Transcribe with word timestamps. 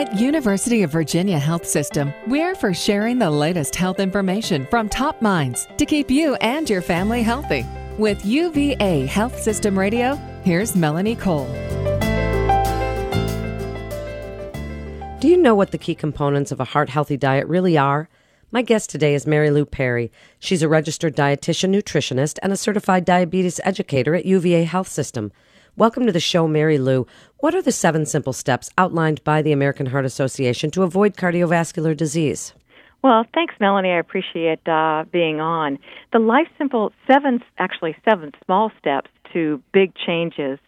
At 0.00 0.18
University 0.18 0.82
of 0.82 0.90
Virginia 0.90 1.38
Health 1.38 1.66
System, 1.66 2.14
we're 2.26 2.54
for 2.54 2.72
sharing 2.72 3.18
the 3.18 3.30
latest 3.30 3.76
health 3.76 4.00
information 4.00 4.66
from 4.70 4.88
top 4.88 5.20
minds 5.20 5.68
to 5.76 5.84
keep 5.84 6.10
you 6.10 6.36
and 6.36 6.70
your 6.70 6.80
family 6.80 7.22
healthy. 7.22 7.66
With 7.98 8.24
UVA 8.24 9.04
Health 9.04 9.38
System 9.38 9.78
Radio, 9.78 10.14
here's 10.42 10.74
Melanie 10.74 11.16
Cole. 11.16 11.44
Do 15.20 15.28
you 15.28 15.36
know 15.36 15.54
what 15.54 15.70
the 15.70 15.76
key 15.76 15.94
components 15.94 16.50
of 16.50 16.60
a 16.60 16.64
heart 16.72 16.88
healthy 16.88 17.18
diet 17.18 17.46
really 17.46 17.76
are? 17.76 18.08
My 18.50 18.62
guest 18.62 18.88
today 18.88 19.14
is 19.14 19.26
Mary 19.26 19.50
Lou 19.50 19.66
Perry. 19.66 20.10
She's 20.38 20.62
a 20.62 20.68
registered 20.68 21.14
dietitian, 21.14 21.74
nutritionist, 21.74 22.38
and 22.42 22.54
a 22.54 22.56
certified 22.56 23.04
diabetes 23.04 23.60
educator 23.64 24.14
at 24.14 24.24
UVA 24.24 24.64
Health 24.64 24.88
System. 24.88 25.30
Welcome 25.80 26.04
to 26.04 26.12
the 26.12 26.20
show, 26.20 26.46
Mary 26.46 26.76
Lou. 26.76 27.06
What 27.38 27.54
are 27.54 27.62
the 27.62 27.72
seven 27.72 28.04
simple 28.04 28.34
steps 28.34 28.68
outlined 28.76 29.24
by 29.24 29.40
the 29.40 29.52
American 29.52 29.86
Heart 29.86 30.04
Association 30.04 30.70
to 30.72 30.82
avoid 30.82 31.16
cardiovascular 31.16 31.96
disease? 31.96 32.52
Well, 33.00 33.24
thanks, 33.32 33.54
Melanie. 33.58 33.92
I 33.92 33.98
appreciate 33.98 34.60
uh, 34.68 35.06
being 35.10 35.40
on. 35.40 35.78
The 36.12 36.18
Life 36.18 36.48
Simple 36.58 36.92
seven, 37.06 37.42
actually 37.56 37.96
seven 38.04 38.32
small 38.44 38.70
steps 38.78 39.08
to 39.32 39.62
big 39.72 39.94
changes 39.94 40.58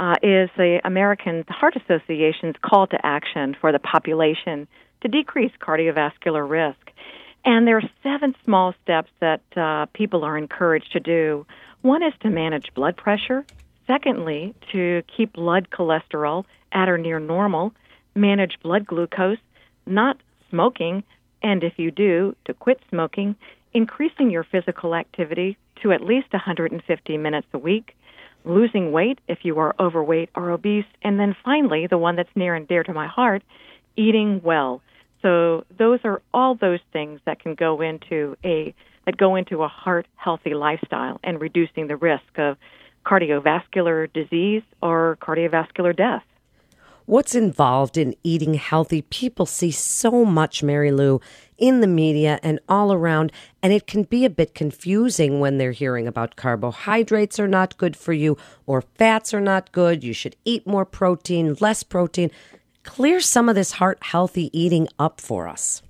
uh, 0.00 0.14
is 0.22 0.48
the 0.56 0.80
American 0.82 1.44
Heart 1.50 1.76
Association's 1.76 2.56
call 2.62 2.86
to 2.86 2.98
action 3.04 3.54
for 3.60 3.70
the 3.70 3.78
population 3.78 4.66
to 5.02 5.08
decrease 5.08 5.52
cardiovascular 5.60 6.48
risk. 6.48 6.90
And 7.44 7.66
there 7.66 7.76
are 7.76 7.90
seven 8.02 8.34
small 8.46 8.72
steps 8.82 9.10
that 9.20 9.42
uh, 9.58 9.84
people 9.92 10.24
are 10.24 10.38
encouraged 10.38 10.92
to 10.92 11.00
do. 11.00 11.44
One 11.82 12.02
is 12.02 12.14
to 12.20 12.30
manage 12.30 12.72
blood 12.72 12.96
pressure. 12.96 13.44
Secondly, 13.86 14.54
to 14.72 15.02
keep 15.14 15.34
blood 15.34 15.68
cholesterol 15.70 16.44
at 16.72 16.88
or 16.88 16.98
near 16.98 17.20
normal, 17.20 17.72
manage 18.14 18.58
blood 18.62 18.86
glucose, 18.86 19.38
not 19.86 20.16
smoking, 20.50 21.02
and 21.42 21.62
if 21.62 21.74
you 21.76 21.90
do, 21.90 22.34
to 22.46 22.54
quit 22.54 22.80
smoking, 22.88 23.36
increasing 23.74 24.30
your 24.30 24.44
physical 24.44 24.94
activity 24.94 25.58
to 25.82 25.92
at 25.92 26.00
least 26.00 26.32
150 26.32 27.18
minutes 27.18 27.46
a 27.52 27.58
week, 27.58 27.94
losing 28.44 28.92
weight 28.92 29.18
if 29.28 29.38
you 29.42 29.58
are 29.58 29.74
overweight 29.78 30.30
or 30.34 30.50
obese, 30.50 30.86
and 31.02 31.18
then 31.18 31.36
finally, 31.44 31.86
the 31.86 31.98
one 31.98 32.16
that's 32.16 32.34
near 32.34 32.54
and 32.54 32.68
dear 32.68 32.84
to 32.84 32.92
my 32.92 33.06
heart, 33.06 33.42
eating 33.96 34.40
well. 34.42 34.80
So 35.22 35.64
those 35.78 36.00
are 36.04 36.22
all 36.32 36.54
those 36.54 36.80
things 36.92 37.20
that 37.26 37.40
can 37.40 37.54
go 37.54 37.80
into 37.80 38.36
a 38.44 38.74
that 39.06 39.16
go 39.18 39.36
into 39.36 39.62
a 39.62 39.68
heart 39.68 40.06
healthy 40.16 40.54
lifestyle 40.54 41.20
and 41.22 41.40
reducing 41.40 41.88
the 41.88 41.96
risk 41.96 42.38
of 42.38 42.56
cardiovascular 43.04 44.12
disease 44.12 44.62
or 44.82 45.18
cardiovascular 45.20 45.96
death. 45.96 46.24
What's 47.06 47.34
involved 47.34 47.98
in 47.98 48.14
eating 48.22 48.54
healthy? 48.54 49.02
People 49.02 49.44
see 49.44 49.70
so 49.70 50.24
much, 50.24 50.62
Mary 50.62 50.90
Lou, 50.90 51.20
in 51.58 51.80
the 51.80 51.86
media 51.86 52.40
and 52.42 52.60
all 52.66 52.94
around, 52.94 53.30
and 53.62 53.74
it 53.74 53.86
can 53.86 54.04
be 54.04 54.24
a 54.24 54.30
bit 54.30 54.54
confusing 54.54 55.38
when 55.38 55.58
they're 55.58 55.72
hearing 55.72 56.08
about 56.08 56.36
carbohydrates 56.36 57.38
are 57.38 57.48
not 57.48 57.76
good 57.76 57.94
for 57.94 58.14
you 58.14 58.38
or 58.64 58.80
fats 58.80 59.34
are 59.34 59.40
not 59.40 59.70
good. 59.70 60.02
You 60.02 60.14
should 60.14 60.34
eat 60.46 60.66
more 60.66 60.86
protein, 60.86 61.56
less 61.60 61.82
protein. 61.82 62.30
Clear 62.84 63.20
some 63.20 63.50
of 63.50 63.54
this 63.54 63.72
heart 63.72 63.98
healthy 64.00 64.50
eating 64.58 64.88
up 64.98 65.20
for 65.20 65.46
us. 65.46 65.82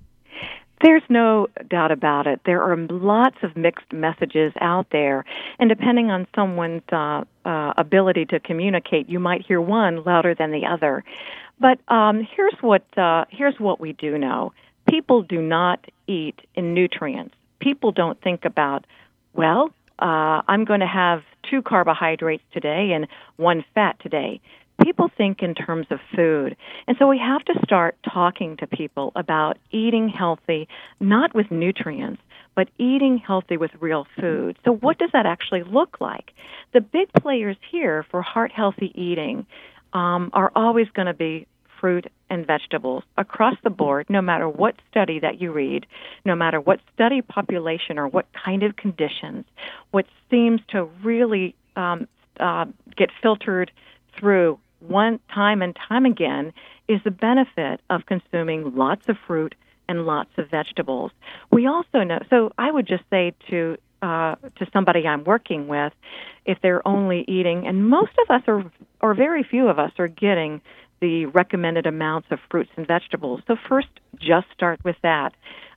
There's 0.83 1.03
no 1.08 1.47
doubt 1.69 1.92
about 1.92 2.27
it. 2.27 2.41
There 2.44 2.62
are 2.62 2.77
lots 2.77 3.36
of 3.42 3.56
mixed 3.56 3.92
messages 3.92 4.53
out 4.61 4.86
there, 4.91 5.25
and 5.58 5.69
depending 5.69 6.11
on 6.11 6.27
someone's 6.34 6.83
uh, 6.92 7.25
uh, 7.44 7.72
ability 7.77 8.27
to 8.27 8.41
communicate, 8.41 9.08
you 9.08 9.20
might 9.20 9.47
hear 9.47 9.61
one 9.61 10.02
louder 10.05 10.34
than 10.34 10.50
the 10.50 10.67
other. 10.67 11.05
But 11.61 11.78
um, 11.92 12.27
here's 12.36 12.56
what 12.61 12.83
uh, 12.98 13.25
here's 13.30 13.58
what 13.58 13.80
we 13.80 13.92
do 13.92 14.19
know: 14.19 14.52
people 14.89 15.22
do 15.22 15.41
not 15.41 15.84
eat 16.06 16.41
in 16.55 16.75
nutrients. 16.75 17.34
People 17.61 17.92
don't 17.92 18.20
think 18.20 18.45
about, 18.45 18.84
well, 19.33 19.70
uh, 20.01 20.42
I'm 20.48 20.64
going 20.64 20.80
to 20.80 20.86
have 20.86 21.23
two 21.48 21.63
carbohydrates 21.63 22.42
today 22.52 22.92
and 22.92 23.07
one 23.36 23.64
fat 23.74 23.96
today 24.01 24.40
people 24.83 25.11
think 25.17 25.42
in 25.42 25.55
terms 25.55 25.86
of 25.90 25.98
food. 26.14 26.57
And 26.86 26.96
so 26.98 27.07
we 27.07 27.18
have 27.18 27.45
to 27.45 27.55
start 27.64 27.96
talking 28.12 28.57
to 28.58 28.67
people 28.67 29.12
about 29.14 29.58
eating 29.70 30.08
healthy, 30.08 30.68
not 31.01 31.35
with 31.35 31.51
nutrients, 31.51 32.20
but 32.55 32.68
eating 32.79 33.18
healthy 33.18 33.57
with 33.57 33.70
real 33.80 34.07
food. 34.20 34.57
So, 34.64 34.73
what 34.73 34.98
does 34.98 35.11
that 35.13 35.27
actually 35.27 35.64
look 35.64 36.01
like? 36.01 36.33
The 36.73 36.80
big 36.80 37.13
players 37.13 37.57
here 37.70 38.05
for 38.11 38.23
heart 38.23 38.52
healthy 38.52 38.92
eating 38.95 39.46
um, 39.92 40.30
are 40.33 40.52
always 40.55 40.89
going 40.95 41.07
to 41.07 41.14
be 41.14 41.46
fruit 41.80 42.07
and 42.30 42.46
vegetables 42.46 43.05
across 43.18 43.57
the 43.63 43.70
board, 43.70 44.07
no 44.08 44.23
matter 44.23 44.48
what 44.48 44.74
study 44.90 45.18
that 45.20 45.40
you 45.40 45.52
read, 45.52 45.86
no 46.24 46.34
matter 46.34 46.61
what 46.61 46.80
study 46.95 47.20
population 47.20 47.98
or 47.98 48.08
what 48.08 48.27
kind 48.33 48.63
of 48.63 48.77
conditions. 48.77 49.45
What 49.90 50.07
seems 50.30 50.61
to 50.68 50.84
really 51.02 51.55
um, 51.77 52.08
uh, 52.40 52.67
get 52.96 53.11
filtered 53.20 53.70
through 54.18 54.58
one 54.89 55.20
time 55.33 55.62
and 55.62 55.77
time 55.89 56.05
again 56.06 56.52
is 56.89 57.00
the 57.05 57.11
benefit 57.11 57.80
of 57.90 58.06
consuming 58.06 58.74
lots 58.74 59.08
of 59.08 59.17
fruit 59.27 59.55
and 59.89 60.06
lots 60.06 60.30
of 60.39 60.50
vegetables. 60.50 61.11
We 61.50 61.67
also 61.67 62.02
know, 62.05 62.20
so 62.30 62.52
I 62.58 62.70
would 62.70 62.86
just 62.86 63.05
say 63.11 63.34
to 63.50 63.77
uh, 64.02 64.34
to 64.56 64.67
somebody 64.70 65.06
I'm 65.06 65.24
working 65.24 65.67
with, 65.67 65.95
if 66.45 66.58
they're 66.62 66.86
only 66.86 67.24
eating, 67.27 67.67
and 67.67 67.89
most 67.89 68.12
of 68.22 68.30
us 68.34 68.42
are, 68.46 68.70
or 69.00 69.14
very 69.14 69.42
few 69.42 69.68
of 69.68 69.78
us 69.78 69.92
are 69.98 70.08
getting 70.08 70.61
the 71.01 71.24
recommended 71.27 71.86
amounts 71.86 72.28
of 72.30 72.39
fruits 72.51 72.70
and 72.77 72.86
vegetables. 72.86 73.40
So 73.46 73.56
first, 73.66 73.89
just 74.18 74.46
start 74.52 74.84
with 74.84 74.96
that 75.02 75.33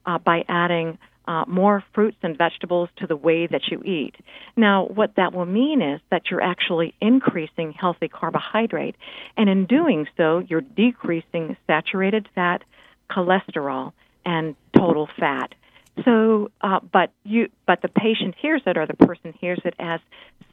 uh, 0.06 0.18
by 0.18 0.44
adding 0.50 0.98
uh, 1.28 1.44
more 1.48 1.84
fruits 1.94 2.18
and 2.24 2.38
vegetables 2.38 2.90
to 2.98 3.08
the 3.08 3.16
way 3.16 3.48
that 3.48 3.68
you 3.70 3.82
eat. 3.84 4.16
Now, 4.56 4.86
what 4.86 5.16
that 5.16 5.34
will 5.34 5.46
mean 5.46 5.82
is 5.82 6.00
that 6.10 6.32
you're 6.32 6.42
actually 6.42 6.94
increasing 7.02 7.74
healthy 7.74 8.08
carbohydrate, 8.08 8.96
and 9.36 9.50
in 9.50 9.66
doing 9.66 10.08
so, 10.16 10.44
you're 10.48 10.62
decreasing 10.62 11.58
saturated 11.68 12.28
fat, 12.34 12.64
cholesterol, 13.12 13.94
and 14.26 14.56
total 14.74 15.10
fat. 15.20 15.54
So, 16.06 16.52
uh, 16.62 16.80
but 16.92 17.12
you, 17.24 17.50
but 17.66 17.82
the 17.82 17.88
patient 17.88 18.36
hears 18.40 18.62
it, 18.66 18.78
or 18.78 18.86
the 18.86 18.94
person 18.94 19.34
hears 19.40 19.60
it 19.66 19.74
as 19.80 20.00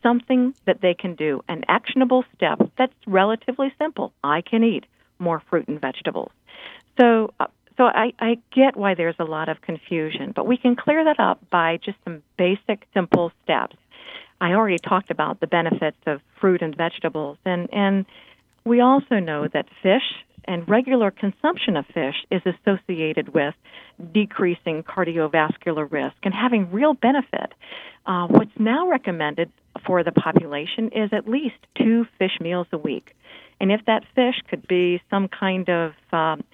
something 0.03 0.55
that 0.65 0.81
they 0.81 0.95
can 0.95 1.15
do, 1.15 1.43
an 1.49 1.65
actionable 1.69 2.25
step 2.35 2.59
that's 2.79 2.95
relatively 3.07 3.73
simple. 3.79 4.13
I 4.23 4.41
can 4.41 4.65
eat 4.65 4.87
more 5.19 5.43
fruit 5.51 5.69
and 5.69 5.81
vegetables. 5.81 6.33
So, 6.99 7.33
uh, 7.41 7.47
so 7.77 7.85
I, 7.85 8.13
I 8.19 8.39
get 8.53 8.77
why 8.77 8.95
there's 8.95 9.17
a 9.19 9.25
lot 9.25 9.49
of 9.49 9.61
confusion, 9.61 10.33
but 10.35 10.47
we 10.47 10.57
can 10.57 10.77
clear 10.77 11.05
that 11.05 11.19
up 11.19 11.39
by 11.51 11.79
just 11.79 11.99
some 12.05 12.23
basic, 12.37 12.87
simple 12.95 13.33
steps. 13.43 13.77
I 14.41 14.53
already 14.53 14.79
talked 14.79 15.11
about 15.11 15.41
the 15.41 15.47
benefits 15.47 15.97
of 16.07 16.21
fruit 16.41 16.63
and 16.63 16.77
vegetables, 16.77 17.39
and, 17.45 17.69
and 17.73 18.07
we 18.65 18.81
also 18.81 19.19
know 19.19 19.49
that 19.49 19.67
fish 19.83 20.25
and 20.47 20.69
regular 20.69 21.11
consumption 21.11 21.77
of 21.77 21.87
fish 21.87 22.17
is 22.31 22.43
associated 22.45 23.33
with 23.35 23.55
decreasing 24.13 24.83
cardiovascular 24.83 25.91
risk 25.91 26.17
and 26.23 26.35
having 26.35 26.71
real 26.71 26.95
benefit. 26.95 27.53
Uh, 28.07 28.27
what's 28.27 28.59
now 28.59 28.89
recommended 28.89 29.51
for 29.87 30.03
the 30.03 30.13
population 30.13 30.91
is 30.91 31.11
at 31.13 31.29
least 31.29 31.57
two 31.77 32.07
fish 32.19 32.39
meals 32.41 32.67
a 32.73 32.79
week. 32.79 33.15
And 33.61 33.73
if 33.73 33.85
that 33.87 34.05
fish 34.15 34.35
could 34.49 34.67
be 34.67 35.01
some 35.11 35.29
kind 35.29 35.69
of 35.71 35.93
um, 36.13 36.45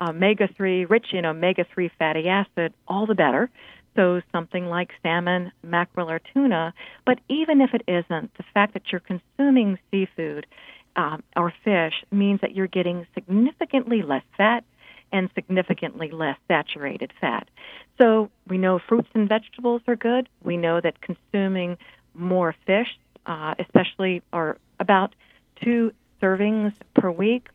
omega 0.00 0.48
3, 0.56 0.84
rich 0.84 1.06
in 1.12 1.24
omega 1.24 1.64
3 1.72 1.90
fatty 1.98 2.28
acid, 2.28 2.72
all 2.86 3.06
the 3.06 3.14
better. 3.14 3.50
So 3.96 4.20
something 4.30 4.66
like 4.66 4.90
salmon, 5.02 5.50
mackerel, 5.62 6.10
or 6.10 6.20
tuna. 6.32 6.72
But 7.04 7.18
even 7.28 7.60
if 7.60 7.74
it 7.74 7.82
isn't, 7.88 8.32
the 8.36 8.44
fact 8.54 8.74
that 8.74 8.92
you're 8.92 9.00
consuming 9.00 9.78
seafood 9.90 10.46
um, 10.94 11.22
or 11.36 11.52
fish 11.64 11.94
means 12.12 12.40
that 12.40 12.54
you're 12.54 12.68
getting 12.68 13.06
significantly 13.14 14.02
less 14.02 14.22
fat 14.36 14.64
and 15.10 15.30
significantly 15.34 16.10
less 16.10 16.36
saturated 16.48 17.12
fat. 17.20 17.48
So 17.96 18.30
we 18.46 18.58
know 18.58 18.78
fruits 18.78 19.08
and 19.14 19.28
vegetables 19.28 19.82
are 19.86 19.96
good. 19.96 20.28
We 20.42 20.56
know 20.56 20.80
that 20.80 21.00
consuming 21.00 21.78
more 22.14 22.54
fish, 22.66 22.98
uh, 23.26 23.54
especially 23.58 24.22
or 24.32 24.58
about 24.78 25.14
two 25.62 25.92
servings 26.22 26.72
per 26.94 27.10
week, 27.10 27.48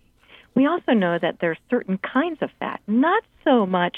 we 0.55 0.67
also 0.67 0.93
know 0.93 1.17
that 1.19 1.37
there's 1.39 1.57
certain 1.69 1.97
kinds 1.97 2.41
of 2.41 2.49
fat, 2.59 2.81
not 2.87 3.23
so 3.43 3.65
much 3.65 3.97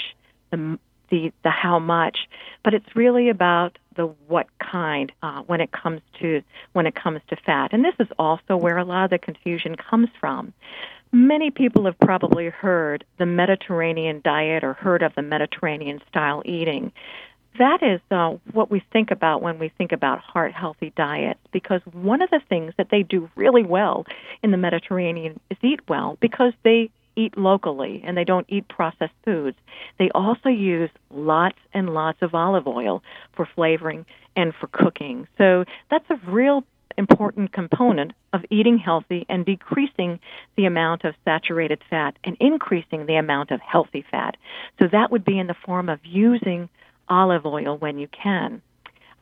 the 0.50 0.78
the, 1.08 1.32
the 1.44 1.50
how 1.50 1.78
much, 1.78 2.18
but 2.64 2.74
it's 2.74 2.96
really 2.96 3.28
about 3.28 3.78
the 3.94 4.06
what 4.26 4.46
kind 4.58 5.12
uh, 5.22 5.42
when 5.42 5.60
it 5.60 5.70
comes 5.72 6.00
to 6.20 6.42
when 6.72 6.86
it 6.86 6.94
comes 6.94 7.20
to 7.28 7.36
fat. 7.36 7.72
And 7.72 7.84
this 7.84 7.94
is 7.98 8.08
also 8.18 8.56
where 8.56 8.78
a 8.78 8.84
lot 8.84 9.04
of 9.04 9.10
the 9.10 9.18
confusion 9.18 9.76
comes 9.76 10.08
from. 10.20 10.52
Many 11.12 11.50
people 11.50 11.84
have 11.84 11.98
probably 12.00 12.48
heard 12.48 13.04
the 13.18 13.26
Mediterranean 13.26 14.20
diet 14.24 14.64
or 14.64 14.74
heard 14.74 15.02
of 15.02 15.14
the 15.14 15.22
Mediterranean 15.22 16.00
style 16.08 16.42
eating 16.44 16.92
that 17.58 17.82
is 17.82 18.00
uh, 18.10 18.36
what 18.52 18.70
we 18.70 18.82
think 18.92 19.10
about 19.10 19.42
when 19.42 19.58
we 19.58 19.68
think 19.68 19.92
about 19.92 20.20
heart 20.20 20.52
healthy 20.52 20.92
diets 20.96 21.40
because 21.52 21.80
one 21.92 22.22
of 22.22 22.30
the 22.30 22.40
things 22.48 22.72
that 22.78 22.88
they 22.90 23.02
do 23.02 23.28
really 23.36 23.64
well 23.64 24.04
in 24.42 24.50
the 24.50 24.56
Mediterranean 24.56 25.38
is 25.50 25.58
eat 25.62 25.80
well 25.88 26.16
because 26.20 26.52
they 26.62 26.90
eat 27.16 27.36
locally 27.36 28.02
and 28.04 28.16
they 28.16 28.24
don't 28.24 28.46
eat 28.48 28.68
processed 28.68 29.14
foods, 29.24 29.56
they 29.98 30.10
also 30.14 30.48
use 30.48 30.90
lots 31.10 31.58
and 31.72 31.94
lots 31.94 32.18
of 32.22 32.34
olive 32.34 32.66
oil 32.66 33.02
for 33.34 33.48
flavoring 33.54 34.04
and 34.36 34.54
for 34.54 34.66
cooking. 34.68 35.26
So 35.38 35.64
that's 35.90 36.08
a 36.10 36.30
real 36.30 36.62
important 36.98 37.52
component 37.52 38.12
of 38.32 38.42
eating 38.50 38.78
healthy 38.78 39.26
and 39.28 39.44
decreasing 39.44 40.18
the 40.56 40.64
amount 40.64 41.04
of 41.04 41.14
saturated 41.24 41.80
fat 41.90 42.16
and 42.24 42.36
increasing 42.40 43.06
the 43.06 43.16
amount 43.16 43.50
of 43.50 43.60
healthy 43.60 44.04
fat. 44.10 44.36
So 44.78 44.88
that 44.92 45.10
would 45.10 45.24
be 45.24 45.38
in 45.38 45.46
the 45.46 45.56
form 45.64 45.88
of 45.88 46.00
using 46.04 46.68
olive 47.08 47.46
oil 47.46 47.76
when 47.76 47.98
you 47.98 48.08
can. 48.08 48.62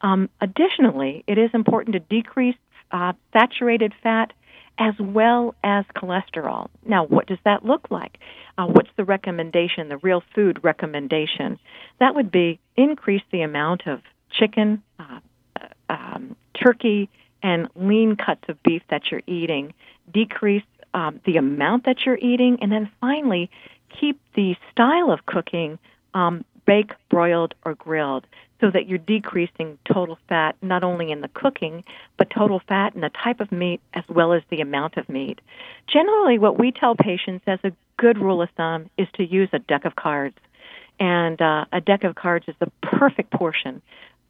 Um, 0.01 0.29
additionally, 0.41 1.25
it 1.27 1.39
is 1.39 1.51
important 1.55 1.95
to 1.95 2.01
decrease 2.01 2.57
uh, 2.91 3.15
saturated 3.33 3.93
fat 4.03 4.33
as 4.79 4.95
well 4.99 5.55
as 5.63 5.85
cholesterol. 5.97 6.69
Now, 6.85 7.07
what 7.07 7.27
does 7.27 7.39
that 7.45 7.65
look 7.65 7.91
like? 7.91 8.19
Uh, 8.59 8.67
what's 8.67 8.91
the 8.97 9.05
recommendation, 9.05 9.89
the 9.89 9.99
real 9.99 10.23
food 10.35 10.61
recommendation? 10.63 11.59
That 12.01 12.15
would 12.15 12.31
be 12.31 12.59
increase 12.77 13.23
the 13.31 13.43
amount 13.43 13.87
of 13.87 14.01
chicken, 14.31 14.83
uh, 14.99 15.21
um, 15.89 16.37
turkey, 16.61 17.09
and 17.43 17.69
lean 17.77 18.17
cuts 18.17 18.43
of 18.49 18.61
beef 18.63 18.83
that 18.91 19.11
you're 19.11 19.23
eating, 19.27 19.75
decrease 20.13 20.65
um, 20.93 21.21
the 21.25 21.37
amount 21.37 21.85
that 21.85 22.05
you're 22.05 22.19
eating, 22.19 22.59
and 22.61 22.73
then 22.73 22.91
finally, 23.01 23.51
keep 24.01 24.21
the 24.35 24.57
style 24.73 25.11
of 25.11 25.27
cooking 25.27 25.79
um, 26.15 26.45
baked, 26.67 26.95
broiled, 27.11 27.55
or 27.65 27.75
grilled 27.75 28.27
so 28.61 28.71
that 28.71 28.89
you're 28.89 28.99
decreasing 28.99 29.79
total 29.85 30.19
fat 30.29 30.57
not 30.63 30.85
only 30.85 31.11
in 31.11 31.21
the 31.21 31.29
cooking, 31.29 31.85
but 32.17 32.31
total 32.31 32.61
fat 32.67 32.95
in 32.95 33.01
the 33.01 33.11
type 33.11 33.41
of 33.41 33.53
meat 33.53 33.81
as 33.93 34.05
well 34.09 34.33
as 34.33 34.43
the 34.51 34.61
amount 34.61 34.97
of 34.97 35.09
meat. 35.09 35.41
Generally, 35.87 36.39
what 36.39 36.59
we 36.59 36.73
tell 36.73 36.95
patients 36.95 37.45
as 37.47 37.59
a 37.63 37.73
good 37.99 38.19
rule 38.19 38.41
of 38.41 38.49
thumb 38.57 38.89
is 38.97 39.09
to 39.15 39.25
use 39.25 39.49
a 39.53 39.59
deck 39.59 39.85
of 39.85 39.97
cards. 39.97 40.37
And 40.99 41.41
uh, 41.43 41.67
a 41.73 41.81
deck 41.81 42.05
of 42.05 42.15
cards 42.15 42.47
is 42.49 42.55
the 42.61 42.71
perfect 42.81 43.31
portion 43.31 43.83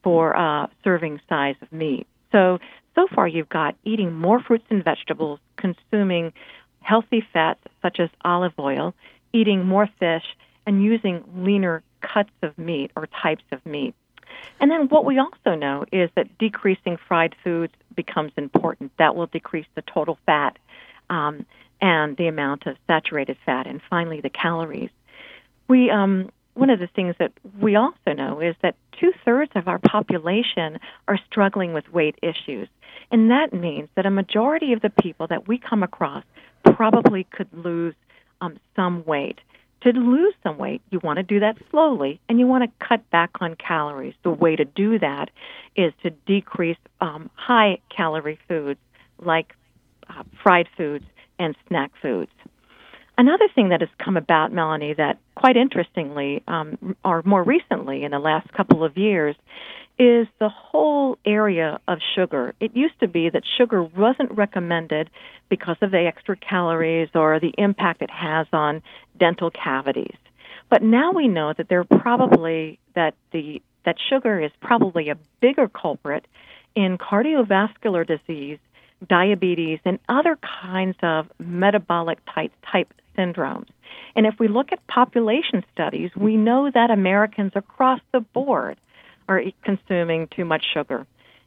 for 0.03 0.35
uh, 0.35 0.67
serving 0.83 1.21
size 1.29 1.55
of 1.61 1.71
meat. 1.71 2.07
So, 2.31 2.59
so 2.95 3.07
far 3.13 3.27
you've 3.27 3.49
got 3.49 3.75
eating 3.83 4.13
more 4.13 4.41
fruits 4.41 4.65
and 4.69 4.83
vegetables, 4.83 5.39
consuming 5.57 6.33
healthy 6.81 7.23
fats 7.33 7.59
such 7.81 7.99
as 7.99 8.09
olive 8.23 8.53
oil, 8.59 8.93
eating 9.33 9.65
more 9.65 9.89
fish, 9.99 10.23
and 10.67 10.83
using 10.83 11.23
leaner 11.37 11.83
cuts 12.13 12.31
of 12.41 12.57
meat 12.57 12.91
or 12.95 13.07
types 13.07 13.43
of 13.51 13.65
meat. 13.65 13.95
And 14.59 14.71
then 14.71 14.87
what 14.89 15.05
we 15.05 15.19
also 15.19 15.55
know 15.55 15.85
is 15.91 16.09
that 16.15 16.37
decreasing 16.37 16.97
fried 17.07 17.35
foods 17.43 17.73
becomes 17.95 18.31
important. 18.37 18.91
That 18.97 19.15
will 19.15 19.27
decrease 19.27 19.67
the 19.75 19.81
total 19.81 20.17
fat 20.25 20.57
um, 21.09 21.45
and 21.81 22.17
the 22.17 22.27
amount 22.27 22.65
of 22.65 22.77
saturated 22.87 23.37
fat, 23.45 23.67
and 23.67 23.81
finally 23.89 24.21
the 24.21 24.29
calories. 24.29 24.89
We 25.67 25.89
um, 25.89 26.31
one 26.53 26.69
of 26.69 26.79
the 26.79 26.87
things 26.87 27.15
that 27.19 27.33
we 27.59 27.75
also 27.75 28.13
know 28.15 28.39
is 28.39 28.55
that 28.61 28.75
two 28.99 29.11
thirds 29.25 29.51
of 29.55 29.67
our 29.67 29.79
population 29.79 30.79
are 31.07 31.19
struggling 31.29 31.73
with 31.73 31.91
weight 31.91 32.15
issues. 32.21 32.69
And 33.11 33.29
that 33.29 33.53
means 33.53 33.89
that 33.95 34.05
a 34.05 34.09
majority 34.09 34.73
of 34.73 34.81
the 34.81 34.89
people 34.89 35.27
that 35.27 35.47
we 35.47 35.57
come 35.57 35.83
across 35.83 36.23
probably 36.63 37.25
could 37.25 37.49
lose 37.53 37.93
um, 38.41 38.57
some 38.75 39.03
weight. 39.05 39.39
To 39.81 39.89
lose 39.89 40.33
some 40.41 40.57
weight, 40.57 40.81
you 40.89 40.99
want 41.03 41.17
to 41.17 41.23
do 41.23 41.39
that 41.41 41.57
slowly 41.69 42.19
and 42.27 42.39
you 42.39 42.47
want 42.47 42.63
to 42.63 42.85
cut 42.85 43.07
back 43.11 43.29
on 43.39 43.55
calories. 43.55 44.15
The 44.23 44.31
way 44.31 44.55
to 44.55 44.65
do 44.65 44.97
that 44.99 45.29
is 45.75 45.93
to 46.01 46.09
decrease 46.09 46.77
um, 47.01 47.29
high 47.35 47.77
calorie 47.95 48.39
foods 48.47 48.79
like 49.19 49.53
uh, 50.09 50.23
fried 50.41 50.67
foods 50.75 51.05
and 51.37 51.55
snack 51.67 51.91
foods. 52.01 52.31
Another 53.17 53.47
thing 53.53 53.69
that 53.69 53.81
has 53.81 53.89
come 54.03 54.17
about, 54.17 54.51
Melanie, 54.51 54.93
that 54.93 55.19
quite 55.35 55.55
interestingly, 55.55 56.43
um, 56.47 56.95
or 57.05 57.21
more 57.23 57.43
recently 57.43 58.03
in 58.03 58.11
the 58.11 58.19
last 58.19 58.51
couple 58.53 58.83
of 58.83 58.97
years, 58.97 59.35
is 59.97 60.27
the 60.39 60.49
whole 60.49 61.17
area 61.25 61.79
of 61.87 61.99
sugar. 62.15 62.53
It 62.59 62.75
used 62.75 62.99
to 62.99 63.07
be 63.07 63.29
that 63.29 63.43
sugar 63.57 63.81
wasn't 63.81 64.31
recommended 64.31 65.09
because 65.49 65.77
of 65.81 65.91
the 65.91 66.05
extra 66.05 66.35
calories 66.35 67.09
or 67.15 67.39
the 67.39 67.53
impact 67.57 68.01
it 68.01 68.09
has 68.09 68.47
on 68.51 68.81
dental 69.17 69.51
cavities. 69.51 70.17
But 70.69 70.81
now 70.81 71.11
we 71.11 71.27
know 71.27 71.53
that 71.53 71.69
there 71.69 71.83
probably 71.83 72.79
that 72.95 73.13
the 73.31 73.61
that 73.85 73.97
sugar 74.09 74.39
is 74.41 74.51
probably 74.61 75.09
a 75.09 75.17
bigger 75.39 75.67
culprit 75.67 76.25
in 76.73 76.97
cardiovascular 76.97 78.05
disease, 78.05 78.57
diabetes, 79.07 79.79
and 79.85 79.99
other 80.09 80.37
kinds 80.37 80.97
of 81.03 81.31
metabolic 81.39 82.19
type 82.25 82.51
type 82.69 82.91
syndromes. 83.17 83.67
And 84.15 84.25
if 84.25 84.39
we 84.39 84.47
look 84.47 84.71
at 84.71 84.85
population 84.87 85.63
studies, 85.71 86.11
we 86.15 86.35
know 86.35 86.69
that 86.71 86.91
Americans 86.91 87.51
across 87.55 88.01
the 88.11 88.19
board 88.19 88.77
are 89.27 89.41
consuming 89.63 90.27
too 90.27 90.45
much 90.45 90.65
sugar. 90.73 91.05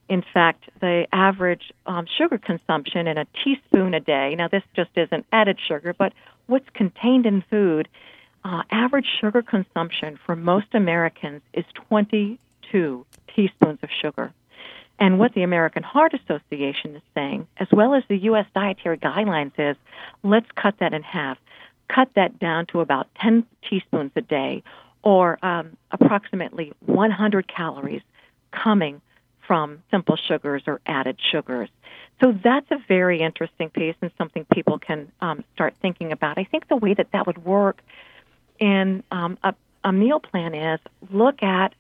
In 0.09 0.23
fact, 0.33 0.65
the 0.81 1.07
average 1.13 1.73
um, 1.87 2.07
sugar 2.17 2.39
consumption 2.39 3.07
in 3.07 3.19
a 3.19 3.27
teaspoon 3.45 3.93
a 3.95 4.01
day, 4.01 4.35
now 4.37 4.49
this 4.49 4.63
just 4.75 4.91
isn't 4.97 5.27
added 5.33 5.59
sugar, 5.67 5.95
but 5.97 6.13
what's 6.47 6.69
contained 6.73 7.27
in 7.27 7.45
food, 7.51 7.89
uh, 8.45 8.63
average 8.71 9.07
sugar 9.21 9.43
consumption 9.43 10.19
for 10.25 10.35
most 10.35 10.69
Americans 10.73 11.43
is 11.53 11.65
22 11.89 13.07
teaspoons 13.35 13.79
of 13.83 13.91
sugar. 14.01 14.33
And 14.99 15.19
what 15.19 15.35
the 15.35 15.43
American 15.43 15.83
Heart 15.83 16.15
Association 16.15 16.97
is 16.97 17.03
saying, 17.15 17.47
as 17.59 17.69
well 17.71 17.95
as 17.95 18.03
the 18.09 18.17
U.S. 18.17 18.47
dietary 18.55 18.99
guidelines, 18.99 19.53
is 19.59 19.77
let's 20.25 20.49
cut 20.57 20.75
that 20.81 20.93
in 20.93 21.03
half. 21.03 21.39
Cut 21.95 22.09
that 22.17 22.39
down 22.39 22.67
to 22.67 22.81
about 22.81 23.07
10 23.21 23.45
teaspoons 23.69 24.11
a 24.17 24.23
day, 24.23 24.63
or 25.09 25.43
um, 25.43 25.75
approximately 25.91 26.71
100 26.85 27.49
calories 27.49 28.03
coming 28.53 29.01
from 29.47 29.83
simple 29.91 30.17
sugars 30.17 30.65
or 30.67 30.83
added 30.85 31.19
sugars. 31.33 31.71
So 32.21 32.39
that's 32.45 32.71
a 32.71 32.77
very 32.89 33.23
interesting 33.23 33.71
piece 33.71 33.95
and 34.03 34.11
something 34.19 34.45
people 34.53 34.79
can 34.79 35.11
um, 35.23 35.45
start 35.55 35.73
thinking 35.81 36.13
about. 36.13 36.37
I 36.37 36.45
think 36.45 36.69
the 36.69 36.77
way 36.77 36.93
that 36.93 37.11
that 37.13 37.27
would 37.27 37.43
work 37.43 37.81
in 38.59 39.03
um, 39.11 39.39
a, 39.43 39.55
a 39.83 39.93
meal 39.93 40.21
plan 40.21 40.55
is 40.55 40.79
look 41.11 41.43
at 41.43 41.75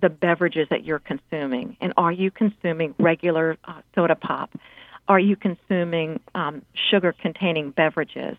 the 0.00 0.08
beverages 0.08 0.66
that 0.70 0.84
you're 0.84 0.98
consuming 0.98 1.76
and 1.80 1.92
are 1.96 2.10
you 2.10 2.32
consuming 2.32 2.96
regular 2.98 3.58
uh, 3.64 3.80
soda 3.94 4.16
pop? 4.16 4.50
Are 5.06 5.20
you 5.20 5.36
consuming 5.36 6.18
um, 6.34 6.62
sugar 6.90 7.12
containing 7.12 7.70
beverages? 7.70 8.36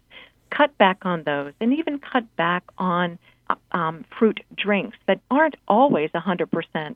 Cut 0.49 0.77
back 0.77 0.97
on 1.03 1.23
those 1.23 1.53
and 1.61 1.71
even 1.71 1.99
cut 1.99 2.25
back 2.35 2.65
on 2.77 3.17
um, 3.71 4.05
fruit 4.17 4.39
drinks 4.55 4.97
that 5.07 5.19
aren't 5.29 5.55
always 5.67 6.09
100% 6.11 6.95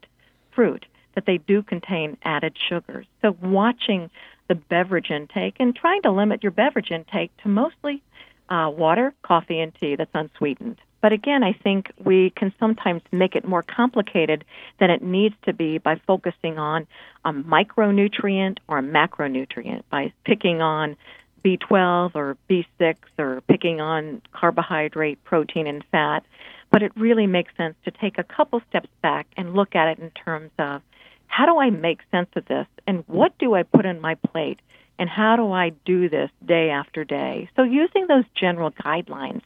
fruit, 0.54 0.86
that 1.16 1.26
they 1.26 1.38
do 1.38 1.62
contain 1.62 2.18
added 2.24 2.56
sugars. 2.70 3.06
So 3.22 3.36
watching 3.42 4.10
the 4.48 4.56
beverage 4.56 5.12
intake 5.12 5.56
and 5.60 5.76
trying 5.76 6.02
to 6.04 6.12
limit 6.12 6.44
your 6.44 6.52
beverage 6.52 6.92
intake 6.92 7.32
to 7.44 7.50
mostly 7.50 8.02
uh, 8.50 8.70
water, 8.70 9.14
coffee, 9.24 9.60
and 9.60 9.74
tea 9.80 9.96
that's 9.96 10.12
unsweetened. 10.14 10.78
But 11.02 11.14
again, 11.14 11.44
I 11.44 11.54
think 11.54 11.92
we 12.04 12.32
can 12.36 12.54
sometimes 12.60 13.02
make 13.12 13.36
it 13.36 13.48
more 13.48 13.64
complicated 13.64 14.46
than 14.80 14.92
it 14.92 15.02
needs 15.02 15.36
to 15.46 15.54
be 15.54 15.80
by 15.80 16.00
focusing 16.06 16.60
on 16.60 16.86
a 17.26 17.34
micronutrient 17.34 18.60
or 18.68 18.78
a 18.78 18.84
macronutrient, 18.84 19.84
by 19.90 20.14
picking 20.26 20.62
on 20.62 20.96
B12 21.44 22.16
or 22.16 22.38
B6 22.50 22.96
or 23.18 23.42
picking 23.48 23.82
on 23.82 24.22
carbohydrate, 24.32 25.24
protein, 25.24 25.68
and 25.68 25.84
fat. 25.92 26.24
But 26.72 26.84
it 26.84 26.92
really 26.96 27.28
makes 27.28 27.56
sense 27.58 27.76
to 27.86 27.92
take 27.92 28.18
a 28.18 28.24
couple 28.24 28.62
steps 28.70 28.90
back 29.02 29.28
and 29.36 29.54
look 29.54 29.76
at 29.76 29.90
it 29.90 30.00
in 30.00 30.12
terms 30.12 30.52
of 30.58 30.82
how 31.28 31.46
do 31.46 31.60
I 31.60 31.70
make 31.70 32.00
sense 32.12 32.30
of 32.36 32.46
this 32.46 32.68
and 32.88 33.04
what 33.08 33.38
do 33.40 33.56
I 33.56 33.64
put 33.64 33.86
on 33.86 34.02
my 34.02 34.16
plate 34.16 34.60
and 35.00 35.10
how 35.10 35.36
do 35.36 35.52
I 35.52 35.72
do 35.86 36.10
this 36.10 36.30
day 36.46 36.70
after 36.70 37.04
day. 37.04 37.50
So 37.56 37.64
using 37.64 38.08
those 38.08 38.26
general 38.40 38.72
guidelines 38.72 39.42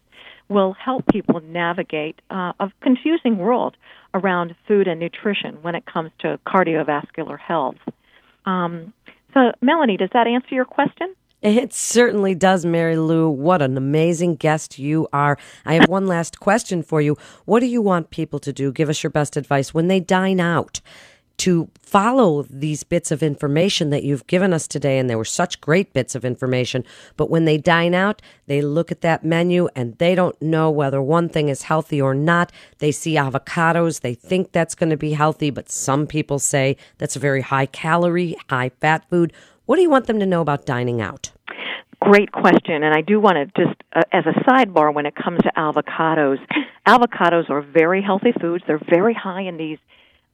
will 0.50 0.74
help 0.74 1.06
people 1.08 1.40
navigate 1.42 2.22
uh, 2.30 2.54
a 2.60 2.72
confusing 2.82 3.38
world 3.38 3.78
around 4.14 4.56
food 4.68 4.88
and 4.88 5.00
nutrition 5.00 5.58
when 5.62 5.76
it 5.76 5.86
comes 5.86 6.12
to 6.20 6.40
cardiovascular 6.46 7.40
health. 7.40 7.78
Um, 8.46 8.94
so, 9.34 9.52
Melanie, 9.62 9.98
does 9.98 10.10
that 10.14 10.28
answer 10.28 10.54
your 10.54 10.66
question? 10.66 11.16
It 11.46 11.74
certainly 11.74 12.34
does, 12.34 12.66
Mary 12.66 12.98
Lou. 12.98 13.30
What 13.30 13.62
an 13.62 13.78
amazing 13.78 14.38
guest 14.38 14.80
you 14.80 15.08
are. 15.14 15.38
I 15.64 15.76
have 15.76 15.88
one 15.88 16.08
last 16.08 16.40
question 16.40 16.82
for 16.82 17.02
you. 17.02 17.18
What 17.46 17.60
do 17.60 17.68
you 17.68 17.84
want 17.84 18.10
people 18.10 18.40
to 18.40 18.52
do? 18.52 18.72
Give 18.72 18.90
us 18.90 19.04
your 19.04 19.12
best 19.12 19.38
advice 19.38 19.72
when 19.72 19.88
they 19.88 20.00
dine 20.00 20.40
out 20.40 20.82
to 21.38 21.70
follow 21.80 22.48
these 22.50 22.82
bits 22.84 23.12
of 23.12 23.22
information 23.22 23.92
that 23.92 24.02
you've 24.02 24.26
given 24.26 24.54
us 24.54 24.68
today. 24.68 24.98
And 24.98 25.08
they 25.08 25.16
were 25.16 25.24
such 25.24 25.62
great 25.62 25.94
bits 25.94 26.16
of 26.16 26.26
information. 26.26 26.84
But 27.16 27.30
when 27.30 27.46
they 27.46 27.60
dine 27.60 27.94
out, 27.94 28.24
they 28.48 28.64
look 28.64 28.92
at 28.92 29.02
that 29.02 29.24
menu 29.24 29.68
and 29.76 29.96
they 30.00 30.16
don't 30.16 30.42
know 30.42 30.72
whether 30.72 31.00
one 31.00 31.30
thing 31.30 31.50
is 31.50 31.62
healthy 31.62 32.02
or 32.02 32.16
not. 32.16 32.52
They 32.80 32.92
see 32.92 33.18
avocados. 33.18 34.00
They 34.02 34.16
think 34.16 34.52
that's 34.52 34.74
going 34.74 34.90
to 34.90 34.98
be 34.98 35.12
healthy, 35.12 35.52
but 35.52 35.70
some 35.70 36.08
people 36.08 36.40
say 36.40 36.76
that's 36.98 37.16
a 37.16 37.20
very 37.20 37.42
high 37.42 37.68
calorie, 37.68 38.36
high 38.50 38.72
fat 38.82 39.08
food. 39.12 39.32
What 39.66 39.78
do 39.78 39.82
you 39.82 39.90
want 39.90 40.08
them 40.08 40.20
to 40.20 40.26
know 40.26 40.42
about 40.42 40.66
dining 40.66 41.02
out? 41.02 41.32
great 42.06 42.32
question, 42.32 42.84
and 42.84 42.94
I 42.94 43.02
do 43.02 43.20
want 43.20 43.38
to 43.38 43.66
just, 43.66 43.82
uh, 43.94 44.04
as 44.12 44.26
a 44.28 44.40
sidebar, 44.42 44.94
when 44.94 45.08
it 45.08 45.16
comes 45.16 45.40
to 45.42 45.52
avocados, 45.58 46.38
avocados 46.88 47.50
are 47.50 47.62
very 47.62 48.02
healthy 48.02 48.32
foods. 48.40 48.64
They're 48.68 48.82
very 48.90 49.16
high 49.16 49.42
in 49.42 49.58
these 49.58 49.80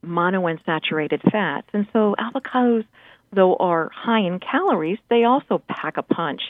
monounsaturated 0.05 1.21
fats, 1.31 1.67
and 1.73 1.87
so 1.93 2.15
avocados, 2.19 2.85
though 3.31 3.55
are 3.55 3.89
high 3.93 4.19
in 4.19 4.39
calories, 4.39 4.99
they 5.09 5.23
also 5.23 5.61
pack 5.69 5.95
a 5.95 6.03
punch. 6.03 6.41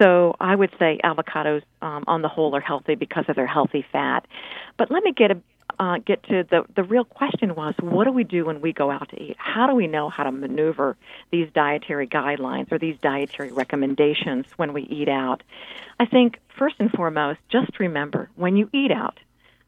So 0.00 0.34
I 0.40 0.54
would 0.54 0.70
say 0.78 0.98
avocados, 1.04 1.62
um, 1.82 2.04
on 2.06 2.22
the 2.22 2.28
whole, 2.28 2.56
are 2.56 2.60
healthy 2.60 2.94
because 2.94 3.26
of 3.28 3.36
their 3.36 3.46
healthy 3.46 3.84
fat. 3.92 4.26
But 4.78 4.90
let 4.90 5.04
me 5.04 5.12
get 5.12 5.30
a, 5.30 5.42
uh, 5.80 5.96
get 6.04 6.22
to 6.24 6.44
the 6.50 6.62
the 6.76 6.84
real 6.84 7.04
question 7.04 7.54
was 7.54 7.74
what 7.80 8.04
do 8.04 8.12
we 8.12 8.22
do 8.22 8.44
when 8.44 8.60
we 8.60 8.70
go 8.70 8.90
out 8.90 9.08
to 9.08 9.20
eat? 9.20 9.34
How 9.38 9.66
do 9.66 9.74
we 9.74 9.86
know 9.86 10.10
how 10.10 10.24
to 10.24 10.30
maneuver 10.30 10.94
these 11.32 11.48
dietary 11.54 12.06
guidelines 12.06 12.70
or 12.70 12.78
these 12.78 12.98
dietary 13.00 13.50
recommendations 13.50 14.44
when 14.56 14.74
we 14.74 14.82
eat 14.82 15.08
out? 15.08 15.42
I 15.98 16.04
think 16.04 16.38
first 16.58 16.76
and 16.78 16.90
foremost, 16.90 17.40
just 17.50 17.80
remember 17.80 18.28
when 18.36 18.56
you 18.56 18.68
eat 18.74 18.92
out, 18.92 19.18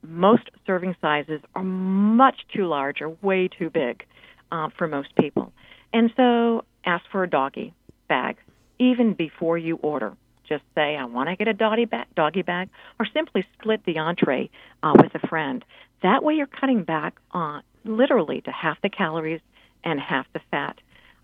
most 0.03 0.51
serving 0.67 0.97
sizes 1.01 1.41
are 1.55 1.65
much 1.65 2.37
too 2.55 2.67
large 2.67 3.01
or 3.01 3.17
way 3.23 3.49
too 3.49 3.71
big 3.71 4.05
uh, 4.51 4.69
for 4.77 4.87
most 4.87 5.17
people, 5.17 5.51
and 5.95 6.13
so 6.15 6.65
ask 6.85 7.05
for 7.11 7.23
a 7.23 7.31
doggy 7.31 7.73
bag 8.09 8.37
even 8.79 9.15
before 9.15 9.57
you 9.57 9.77
order 9.77 10.15
just 10.53 10.65
say, 10.75 10.97
I 10.97 11.05
want 11.07 11.31
to 11.31 11.37
get 11.37 11.49
a 11.49 11.55
doggy 11.55 11.87
bag, 11.87 12.07
doggy 12.15 12.43
bag, 12.43 12.69
or 13.01 13.07
simply 13.15 13.47
split 13.59 13.85
the 13.87 13.99
entree 13.99 14.51
uh, 14.83 14.93
with 14.97 15.15
a 15.15 15.27
friend. 15.27 15.65
That 16.03 16.23
way, 16.23 16.35
you're 16.35 16.47
cutting 16.47 16.85
back 16.85 17.15
on 17.31 17.63
literally 17.85 18.41
to 18.43 18.51
half 18.51 18.81
the 18.83 18.89
calories 18.89 19.41
and 19.85 20.01
half 20.01 20.27
the 20.33 20.41
fat. 20.51 20.79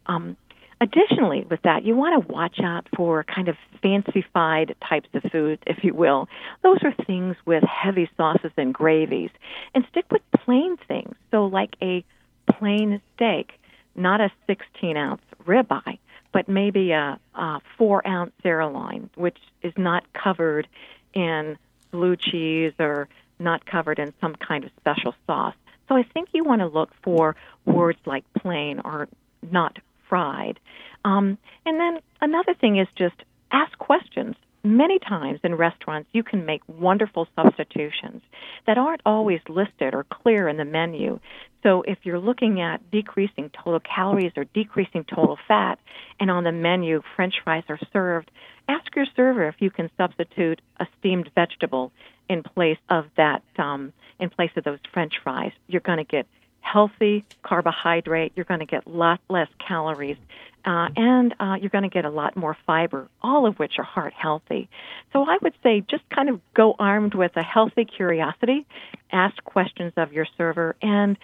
Um, 0.07 0.37
additionally, 0.81 1.47
with 1.49 1.63
that, 1.63 1.85
you 1.85 1.97
want 1.97 2.23
to 2.23 2.33
watch 2.33 2.59
out 2.63 2.87
for 2.97 3.25
kind 3.25 3.49
of 3.49 3.57
fancified 3.83 4.75
types 4.89 5.09
of 5.15 5.23
foods, 5.31 5.63
if 5.67 5.83
you 5.83 5.95
will. 5.95 6.29
Those 6.63 6.79
are 6.83 6.95
things 7.07 7.37
with 7.45 7.65
heavy 7.65 8.09
sauces 8.17 8.53
and 8.57 8.73
gravies, 8.73 9.31
and 9.75 9.85
stick 9.91 10.07
with 10.11 10.23
plain 10.45 10.77
things. 10.87 11.15
So, 11.31 11.47
like 11.47 11.75
a 11.83 12.05
plain 12.51 13.01
steak, 13.15 13.53
not 13.95 14.21
a 14.21 14.31
16 14.47 14.97
ounce 14.97 15.23
ribeye, 15.47 15.99
but 16.33 16.49
maybe 16.49 16.93
a, 16.93 17.19
a 17.35 17.61
four 17.77 18.07
ounce 18.07 18.33
sirloin, 18.43 19.11
which 19.17 19.39
is 19.63 19.73
not 19.77 20.05
covered 20.13 20.69
in 21.15 21.59
blue 21.91 22.17
cheese 22.17 22.73
or 22.79 23.09
not 23.39 23.67
covered 23.67 23.99
in 23.99 24.13
some 24.21 24.35
kind 24.37 24.65
of 24.65 24.71
special 24.81 25.15
sauce. 25.27 25.55
So 25.89 25.97
I 25.97 26.03
think 26.03 26.31
you 26.33 26.45
want 26.45 26.61
to 26.61 26.67
look 26.67 26.91
for 27.03 27.37
words 27.65 27.99
like 28.05 28.25
plain 28.39 28.81
or 28.85 29.09
not 29.43 29.79
fried. 30.09 30.61
Um, 31.05 31.39
and 31.65 31.81
then 31.81 32.01
another 32.21 32.55
thing 32.55 32.79
is 32.79 32.89
just 32.97 33.17
ask 33.51 33.77
questions. 33.79 34.37
Many 34.65 34.99
times 34.99 35.39
in 35.45 35.55
restaurants, 35.55 36.09
you 36.13 36.23
can 36.23 36.45
make 36.45 36.63
wonderful 36.67 37.29
substitutions 37.37 38.23
that 38.67 38.77
aren't 38.77 39.03
always 39.07 39.41
listed 39.49 39.95
or 39.95 40.05
clear 40.05 40.49
in 40.49 40.57
the 40.57 40.65
menu. 40.65 41.21
So 41.63 41.83
if 41.83 41.99
you're 42.03 42.19
looking 42.19 42.61
at 42.61 42.91
decreasing 42.91 43.51
total 43.51 43.81
calories 43.81 44.33
or 44.37 44.45
decreasing 44.45 45.05
total 45.05 45.39
fat, 45.47 45.79
and 46.19 46.31
on 46.31 46.45
the 46.45 46.53
menu 46.53 47.03
French 47.15 47.35
fries 47.45 47.65
are 47.69 47.79
served, 47.93 48.31
ask 48.69 48.95
your 48.97 49.07
server 49.15 49.49
if 49.49 49.57
you 49.61 49.71
can 49.71 49.91
substitute 49.97 50.61
a 50.81 50.87
steamed 50.99 51.31
vegetable 51.35 51.93
in 52.29 52.43
place 52.43 52.79
of 52.89 53.07
that 53.17 53.43
um, 53.59 53.93
in 54.19 54.29
place 54.29 54.51
of 54.57 54.65
those 54.65 54.79
French 54.93 55.15
fries. 55.23 55.53
You're 55.69 55.81
going 55.81 55.99
to 55.99 56.05
get 56.05 56.27
healthy 56.73 57.25
carbohydrate. 57.43 58.33
You're 58.37 58.45
going 58.45 58.61
to 58.61 58.67
get 58.67 58.87
a 58.87 58.91
lot 58.91 59.21
less 59.29 59.49
calories, 59.67 60.17
uh, 60.65 60.89
and 60.97 61.35
uh, 61.41 61.57
you're 61.61 61.71
going 61.71 61.85
to 61.85 61.91
get 61.91 62.05
a 62.05 62.11
lot 62.11 62.37
more 62.37 62.57
fiber. 62.67 63.09
All 63.23 63.47
of 63.47 63.59
which 63.59 63.75
are 63.79 63.85
heart 63.85 64.13
healthy. 64.13 64.69
So 65.13 65.25
I 65.25 65.39
would 65.43 65.55
say 65.63 65.83
just 65.89 66.09
kind 66.11 66.29
of 66.29 66.41
go 66.55 66.75
armed 66.79 67.15
with 67.15 67.37
a 67.37 67.43
healthy 67.43 67.85
curiosity. 67.85 68.67
Ask 69.13 69.43
questions 69.45 69.93
of 69.97 70.13
your 70.13 70.27
server 70.37 70.77
and 70.83 71.17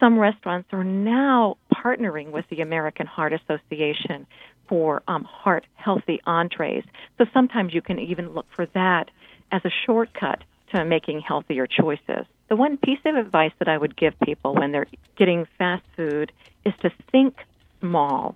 some 0.00 0.18
restaurants 0.18 0.68
are 0.72 0.82
now 0.82 1.58
partnering 1.72 2.30
with 2.30 2.46
the 2.48 2.62
American 2.62 3.06
Heart 3.06 3.34
Association 3.34 4.26
for 4.66 5.02
um, 5.06 5.24
heart 5.24 5.66
healthy 5.74 6.20
entrees. 6.26 6.84
So 7.18 7.26
sometimes 7.34 7.74
you 7.74 7.82
can 7.82 7.98
even 7.98 8.30
look 8.30 8.46
for 8.56 8.66
that 8.66 9.10
as 9.52 9.60
a 9.64 9.70
shortcut 9.84 10.42
to 10.74 10.84
making 10.84 11.20
healthier 11.20 11.66
choices. 11.66 12.24
The 12.50 12.56
one 12.56 12.78
piece 12.78 12.98
of 13.04 13.14
advice 13.14 13.52
that 13.60 13.68
I 13.68 13.78
would 13.78 13.96
give 13.96 14.18
people 14.18 14.56
when 14.56 14.72
they're 14.72 14.88
getting 15.16 15.46
fast 15.56 15.84
food 15.96 16.32
is 16.64 16.74
to 16.82 16.90
think 17.12 17.36
small. 17.78 18.34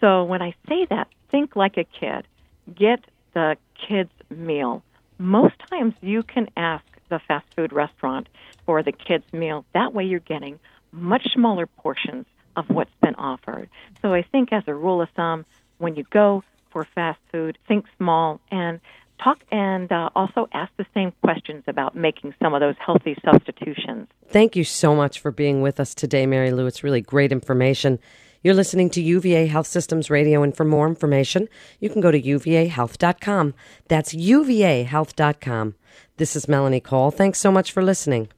So 0.00 0.24
when 0.24 0.42
I 0.42 0.52
say 0.68 0.84
that, 0.90 1.06
think 1.30 1.54
like 1.54 1.76
a 1.76 1.84
kid. 1.84 2.26
Get 2.74 3.04
the 3.34 3.56
kid's 3.88 4.10
meal. 4.30 4.82
Most 5.18 5.54
times 5.70 5.94
you 6.00 6.24
can 6.24 6.48
ask 6.56 6.84
the 7.08 7.20
fast 7.20 7.46
food 7.54 7.72
restaurant 7.72 8.28
for 8.64 8.82
the 8.82 8.90
kids' 8.90 9.32
meal. 9.32 9.64
That 9.74 9.94
way 9.94 10.02
you're 10.02 10.18
getting 10.18 10.58
much 10.90 11.28
smaller 11.32 11.68
portions 11.68 12.26
of 12.56 12.68
what's 12.68 12.90
been 13.00 13.14
offered. 13.14 13.68
So 14.02 14.12
I 14.12 14.22
think 14.22 14.52
as 14.52 14.64
a 14.66 14.74
rule 14.74 15.00
of 15.00 15.08
thumb, 15.10 15.46
when 15.78 15.94
you 15.94 16.02
go 16.10 16.42
for 16.70 16.84
fast 16.84 17.20
food, 17.30 17.58
think 17.68 17.86
small 17.96 18.40
and 18.50 18.80
talk 19.22 19.38
and 19.50 19.90
uh, 19.90 20.10
also 20.14 20.48
ask 20.52 20.72
the 20.76 20.86
same 20.94 21.12
questions 21.22 21.64
about 21.66 21.96
making 21.96 22.34
some 22.42 22.54
of 22.54 22.60
those 22.60 22.74
healthy 22.84 23.16
substitutions. 23.24 24.08
Thank 24.28 24.56
you 24.56 24.64
so 24.64 24.94
much 24.94 25.20
for 25.20 25.30
being 25.30 25.62
with 25.62 25.80
us 25.80 25.94
today, 25.94 26.26
Mary 26.26 26.50
Lou. 26.50 26.66
It's 26.66 26.84
really 26.84 27.00
great 27.00 27.32
information. 27.32 27.98
You're 28.42 28.54
listening 28.54 28.90
to 28.90 29.02
UVA 29.02 29.46
Health 29.46 29.66
Systems 29.66 30.08
Radio, 30.10 30.42
and 30.42 30.56
for 30.56 30.64
more 30.64 30.86
information, 30.86 31.48
you 31.80 31.90
can 31.90 32.00
go 32.00 32.10
to 32.10 32.20
uvahealth.com. 32.22 33.54
That's 33.88 34.14
uvahealth.com. 34.14 35.74
This 36.18 36.36
is 36.36 36.48
Melanie 36.48 36.80
Cole. 36.80 37.10
Thanks 37.10 37.40
so 37.40 37.50
much 37.50 37.72
for 37.72 37.82
listening. 37.82 38.28